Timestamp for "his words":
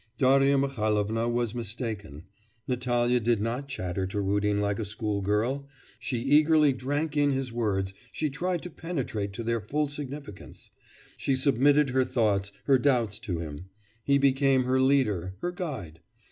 7.29-7.93